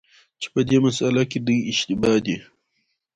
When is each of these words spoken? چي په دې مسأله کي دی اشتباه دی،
چي 0.39 0.47
په 0.53 0.61
دې 0.69 0.77
مسأله 0.85 1.23
کي 1.31 1.39
دی 1.47 1.57
اشتباه 1.71 2.17
دی، 2.25 2.37